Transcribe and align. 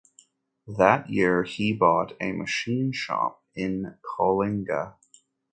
That 0.67 1.11
year 1.11 1.43
he 1.43 1.73
bought 1.73 2.13
a 2.19 2.31
machine 2.31 2.91
shop 2.91 3.43
in 3.53 3.99
Coalinga. 4.01 4.95